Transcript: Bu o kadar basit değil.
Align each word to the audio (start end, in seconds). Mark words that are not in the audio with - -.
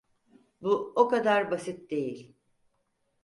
Bu 0.61 0.93
o 0.95 1.07
kadar 1.07 1.51
basit 1.51 1.91
değil. 1.91 2.35